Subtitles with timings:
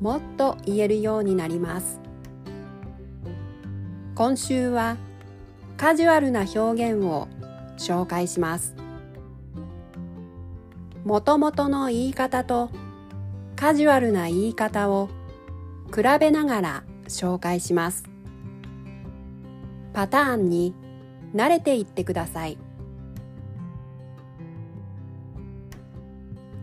[0.00, 2.00] もっと言えるようになります。
[4.14, 4.96] 今週は
[5.76, 7.28] カジュアルな表現を
[7.78, 8.74] 紹介します。
[11.04, 12.70] もともとの言い方と
[13.54, 15.08] カジュアルな言い方を
[15.94, 18.04] 比べながら紹介します。
[19.94, 20.74] パターンに
[21.34, 22.58] 慣れていってください。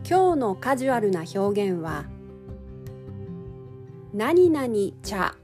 [0.08, 2.04] 今日のカジュアルな表現は
[4.16, 5.34] 何々茶。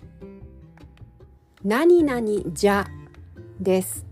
[1.65, 2.87] 何々じゃ。
[3.59, 4.07] です。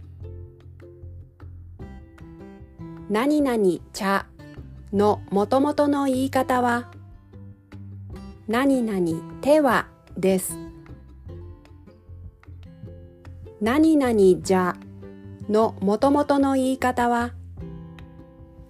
[3.08, 4.26] 何々茶。
[4.92, 6.90] のもともとの言い方は。
[8.48, 9.86] 何々手は。
[10.16, 10.58] です。
[13.60, 14.74] 何々じゃ。
[15.48, 17.32] のもともとの言い方は。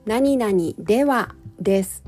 [0.05, 1.35] 何々では。
[1.59, 2.05] です。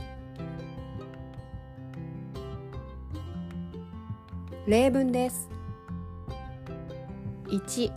[4.71, 5.51] 例文です。
[7.49, 7.91] 1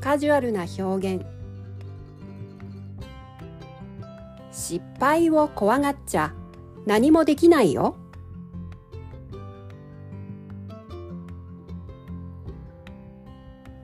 [0.00, 1.26] カジュアルな表現。
[4.52, 6.32] 失敗を怖がっちゃ
[6.86, 7.96] 何もできないよ。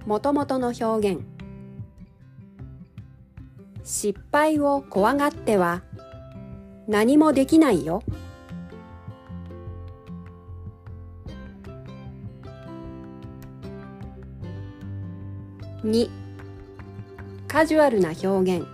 [0.07, 1.25] もともとの表現。
[3.83, 5.83] 失敗を怖がっては
[6.87, 8.05] 何もできないよ。
[15.83, 16.11] 2
[17.47, 18.67] カジュアルな表現。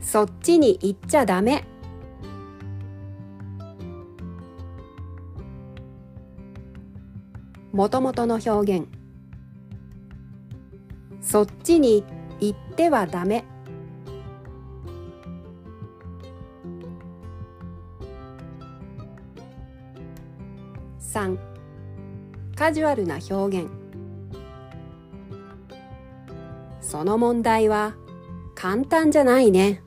[0.00, 1.64] そっちに行っちゃダメ。
[7.72, 8.88] もともとの表現。
[11.20, 12.02] そっちに
[12.40, 13.44] 行ってはダメ。
[21.00, 21.36] 3
[22.56, 23.77] カジュアルな表現。
[26.88, 27.96] その問題は
[28.54, 29.82] 簡単じゃないね。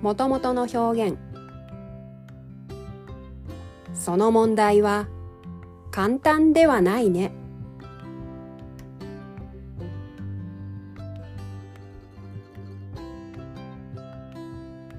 [0.00, 1.18] もともとの表現
[3.92, 5.08] その問題は
[5.90, 7.30] 簡単ではないね。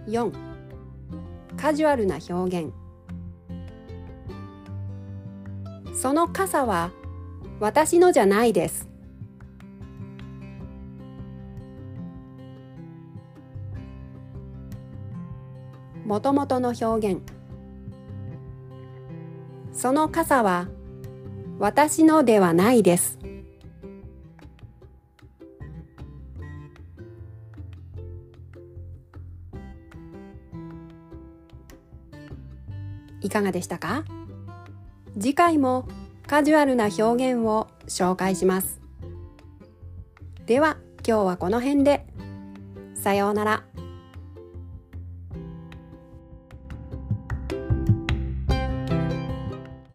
[0.08, 0.32] 4
[1.58, 2.85] カジュアルな表現
[5.96, 6.92] その傘は
[7.60, 8.88] 私のじゃないです。
[16.06, 17.22] もともとの表現
[19.74, 20.68] その傘は
[21.58, 23.18] 私のではないです。
[33.22, 34.04] いかがでしたか？
[35.18, 35.88] 次回も
[36.28, 38.82] カジュアルな表現を紹介します。
[40.46, 40.78] では
[41.08, 42.06] 今日はこの辺で。
[42.96, 43.64] さようなら。